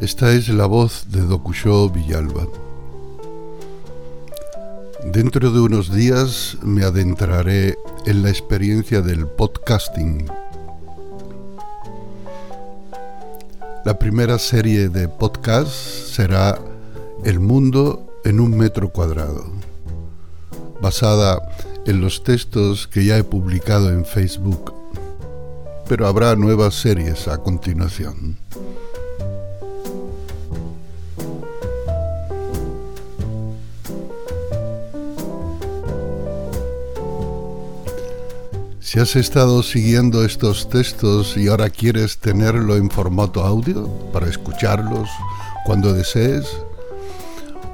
[0.00, 2.46] Esta es la voz de Dokusho Villalba.
[5.06, 10.30] Dentro de unos días me adentraré en la experiencia del podcasting.
[13.84, 16.56] La primera serie de podcast será
[17.24, 19.46] El mundo en un metro cuadrado,
[20.80, 21.42] basada
[21.86, 24.79] en los textos que ya he publicado en Facebook,
[25.90, 28.36] pero habrá nuevas series a continuación.
[38.78, 45.08] Si has estado siguiendo estos textos y ahora quieres tenerlo en formato audio para escucharlos
[45.64, 46.46] cuando desees,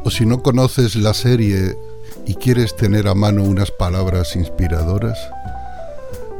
[0.05, 1.77] o si no conoces la serie
[2.25, 5.19] y quieres tener a mano unas palabras inspiradoras,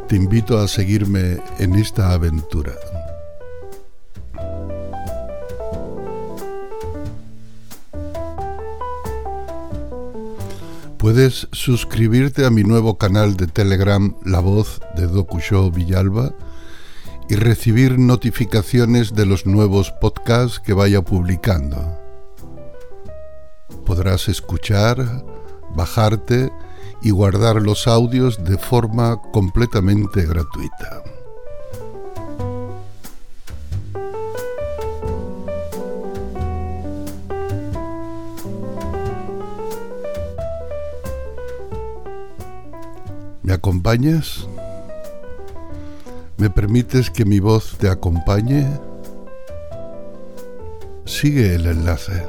[0.09, 2.73] te invito a seguirme en esta aventura.
[10.97, 16.33] Puedes suscribirte a mi nuevo canal de Telegram La Voz de Dokushow Villalba
[17.29, 21.99] y recibir notificaciones de los nuevos podcasts que vaya publicando.
[23.85, 25.25] Podrás escuchar,
[25.75, 26.51] bajarte
[27.03, 31.03] y guardar los audios de forma completamente gratuita.
[43.43, 44.49] ¿Me acompañas?
[46.37, 48.67] ¿Me permites que mi voz te acompañe?
[51.05, 52.25] Sigue el enlace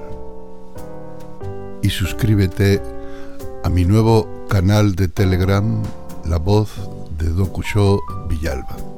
[1.82, 2.82] y suscríbete
[3.64, 5.84] a mi nuevo canal de Telegram,
[6.26, 6.70] La Voz
[7.18, 8.00] de Dokusho
[8.30, 8.97] Villalba.